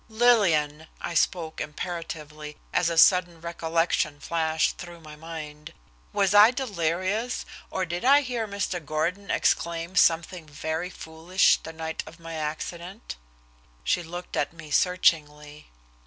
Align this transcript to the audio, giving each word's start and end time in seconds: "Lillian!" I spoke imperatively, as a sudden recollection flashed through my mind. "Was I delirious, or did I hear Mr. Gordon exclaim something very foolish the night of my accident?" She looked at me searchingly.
"Lillian!" 0.09 0.87
I 0.99 1.13
spoke 1.13 1.61
imperatively, 1.61 2.57
as 2.73 2.89
a 2.89 2.97
sudden 2.97 3.39
recollection 3.39 4.19
flashed 4.19 4.79
through 4.79 4.99
my 4.99 5.15
mind. 5.15 5.73
"Was 6.11 6.33
I 6.33 6.49
delirious, 6.49 7.45
or 7.69 7.85
did 7.85 8.03
I 8.03 8.21
hear 8.21 8.47
Mr. 8.47 8.83
Gordon 8.83 9.29
exclaim 9.29 9.95
something 9.95 10.47
very 10.47 10.89
foolish 10.89 11.59
the 11.61 11.71
night 11.71 12.01
of 12.07 12.19
my 12.19 12.33
accident?" 12.33 13.15
She 13.83 14.01
looked 14.01 14.35
at 14.35 14.53
me 14.53 14.71
searchingly. 14.71 15.67